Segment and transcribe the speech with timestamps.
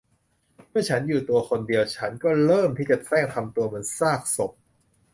[0.69, 4.51] เมื่อฉันอยู่ตัวคนเดียว ฉันก็เริ่มที่จะแสร้งทำตัวเหมือนซากศพ